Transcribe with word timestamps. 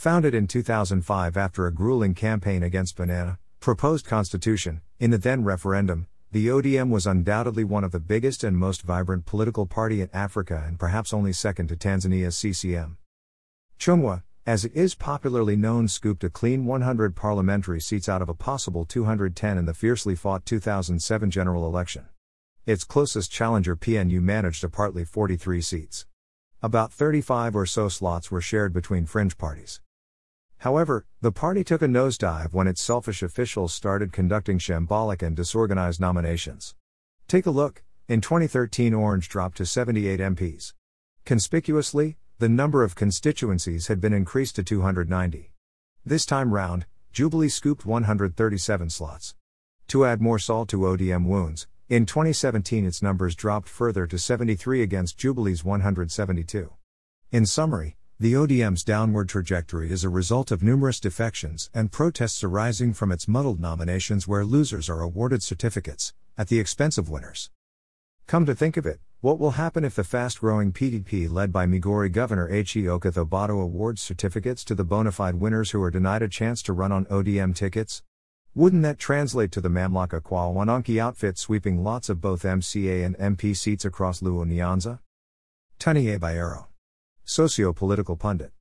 Founded 0.00 0.34
in 0.34 0.46
2005 0.46 1.36
after 1.36 1.66
a 1.66 1.74
grueling 1.74 2.14
campaign 2.14 2.62
against 2.62 2.96
Banana, 2.96 3.38
proposed 3.60 4.06
constitution, 4.06 4.80
in 4.98 5.10
the 5.10 5.18
then 5.18 5.44
referendum, 5.44 6.06
the 6.32 6.46
ODM 6.46 6.88
was 6.88 7.06
undoubtedly 7.06 7.64
one 7.64 7.84
of 7.84 7.92
the 7.92 8.00
biggest 8.00 8.42
and 8.42 8.56
most 8.56 8.80
vibrant 8.80 9.26
political 9.26 9.66
party 9.66 10.00
in 10.00 10.08
Africa 10.14 10.64
and 10.66 10.78
perhaps 10.78 11.12
only 11.12 11.34
second 11.34 11.66
to 11.66 11.76
Tanzania's 11.76 12.34
CCM. 12.34 12.96
Chungwa, 13.78 14.22
as 14.46 14.64
it 14.64 14.74
is 14.74 14.94
popularly 14.94 15.54
known, 15.54 15.86
scooped 15.86 16.24
a 16.24 16.30
clean 16.30 16.64
100 16.64 17.14
parliamentary 17.14 17.82
seats 17.82 18.08
out 18.08 18.22
of 18.22 18.30
a 18.30 18.34
possible 18.34 18.86
210 18.86 19.58
in 19.58 19.66
the 19.66 19.74
fiercely 19.74 20.14
fought 20.14 20.46
2007 20.46 21.30
general 21.30 21.66
election. 21.66 22.06
Its 22.64 22.84
closest 22.84 23.30
challenger 23.30 23.76
PNU 23.76 24.22
managed 24.22 24.64
a 24.64 24.70
partly 24.70 25.04
43 25.04 25.60
seats. 25.60 26.06
About 26.62 26.90
35 26.90 27.54
or 27.54 27.66
so 27.66 27.90
slots 27.90 28.30
were 28.30 28.40
shared 28.40 28.72
between 28.72 29.04
fringe 29.04 29.36
parties. 29.36 29.82
However, 30.60 31.06
the 31.22 31.32
party 31.32 31.64
took 31.64 31.80
a 31.80 31.86
nosedive 31.86 32.52
when 32.52 32.66
its 32.66 32.82
selfish 32.82 33.22
officials 33.22 33.72
started 33.72 34.12
conducting 34.12 34.58
shambolic 34.58 35.22
and 35.22 35.34
disorganized 35.34 36.00
nominations. 36.00 36.74
Take 37.28 37.46
a 37.46 37.50
look, 37.50 37.82
in 38.08 38.20
2013 38.20 38.92
Orange 38.92 39.28
dropped 39.30 39.56
to 39.56 39.64
78 39.64 40.20
MPs. 40.20 40.74
Conspicuously, 41.24 42.18
the 42.38 42.48
number 42.48 42.82
of 42.82 42.94
constituencies 42.94 43.86
had 43.86 44.02
been 44.02 44.12
increased 44.12 44.56
to 44.56 44.62
290. 44.62 45.52
This 46.04 46.26
time 46.26 46.52
round, 46.52 46.84
Jubilee 47.10 47.48
scooped 47.48 47.86
137 47.86 48.90
slots. 48.90 49.34
To 49.88 50.04
add 50.04 50.20
more 50.20 50.38
salt 50.38 50.68
to 50.68 50.80
ODM 50.80 51.24
wounds, 51.24 51.68
in 51.88 52.04
2017 52.04 52.84
its 52.84 53.02
numbers 53.02 53.34
dropped 53.34 53.68
further 53.68 54.06
to 54.06 54.18
73 54.18 54.82
against 54.82 55.16
Jubilee's 55.16 55.64
172. 55.64 56.70
In 57.32 57.46
summary, 57.46 57.96
the 58.20 58.34
ODM's 58.34 58.84
downward 58.84 59.30
trajectory 59.30 59.90
is 59.90 60.04
a 60.04 60.10
result 60.10 60.50
of 60.50 60.62
numerous 60.62 61.00
defections 61.00 61.70
and 61.72 61.90
protests 61.90 62.44
arising 62.44 62.92
from 62.92 63.10
its 63.10 63.26
muddled 63.26 63.58
nominations 63.58 64.28
where 64.28 64.44
losers 64.44 64.90
are 64.90 65.00
awarded 65.00 65.42
certificates, 65.42 66.12
at 66.36 66.48
the 66.48 66.60
expense 66.60 66.98
of 66.98 67.08
winners. 67.08 67.48
Come 68.26 68.44
to 68.44 68.54
think 68.54 68.76
of 68.76 68.84
it, 68.84 69.00
what 69.22 69.38
will 69.38 69.52
happen 69.52 69.86
if 69.86 69.94
the 69.94 70.04
fast 70.04 70.40
growing 70.40 70.70
PDP 70.70 71.32
led 71.32 71.50
by 71.50 71.64
Migori 71.64 72.12
Governor. 72.12 72.46
Okoth 72.46 73.26
Obado 73.26 73.62
awards 73.62 74.02
certificates 74.02 74.66
to 74.66 74.74
the 74.74 74.84
bona 74.84 75.12
fide 75.12 75.36
winners 75.36 75.70
who 75.70 75.82
are 75.82 75.90
denied 75.90 76.20
a 76.20 76.28
chance 76.28 76.60
to 76.64 76.74
run 76.74 76.92
on 76.92 77.06
ODM 77.06 77.54
tickets? 77.54 78.02
Wouldn't 78.54 78.82
that 78.82 78.98
translate 78.98 79.50
to 79.52 79.62
the 79.62 79.70
Mamlaka 79.70 80.22
Kwa 80.22 80.52
Wananchi 80.52 81.00
outfit 81.00 81.38
sweeping 81.38 81.82
lots 81.82 82.10
of 82.10 82.20
both 82.20 82.42
MCA 82.42 83.02
and 83.02 83.16
MP 83.16 83.56
seats 83.56 83.86
across 83.86 84.20
Luo 84.20 84.44
Nyanza? 84.44 84.98
Taniye 85.78 86.18
Bayero 86.18 86.66
Socio 87.32 87.72
political 87.72 88.16
pundit. 88.16 88.50